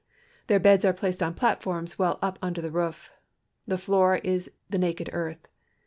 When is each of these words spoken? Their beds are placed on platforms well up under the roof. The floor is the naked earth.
Their 0.47 0.59
beds 0.59 0.83
are 0.83 0.93
placed 0.95 1.21
on 1.21 1.35
platforms 1.35 1.99
well 1.99 2.17
up 2.23 2.39
under 2.41 2.59
the 2.59 2.71
roof. 2.71 3.11
The 3.67 3.77
floor 3.77 4.15
is 4.15 4.49
the 4.67 4.79
naked 4.79 5.11
earth. 5.13 5.47